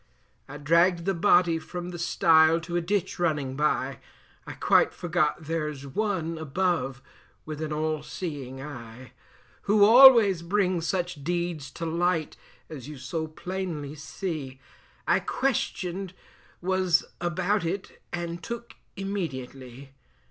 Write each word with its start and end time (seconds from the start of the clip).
I 0.49 0.57
dragged 0.57 1.05
the 1.05 1.13
body 1.13 1.59
from 1.59 1.89
the 1.89 1.99
stile 1.99 2.59
to 2.61 2.75
a 2.75 2.81
ditch 2.81 3.19
running 3.19 3.55
by, 3.55 3.99
I 4.47 4.53
quite 4.53 4.95
forgot 4.95 5.43
there's 5.45 5.85
One 5.85 6.39
above 6.39 7.03
with 7.45 7.61
an 7.61 7.71
all 7.71 8.01
seeing 8.01 8.59
eye, 8.63 9.11
Who 9.69 9.85
always 9.85 10.41
brings 10.41 10.87
such 10.87 11.23
deeds 11.23 11.69
to 11.73 11.85
light, 11.85 12.35
as 12.67 12.87
you 12.87 12.97
so 12.97 13.27
plainly 13.27 13.93
see, 13.93 14.59
I 15.07 15.19
questioned 15.19 16.13
was 16.63 17.05
about 17.21 17.63
it 17.63 18.01
and 18.11 18.41
took 18.41 18.73
immediately. 18.95 19.91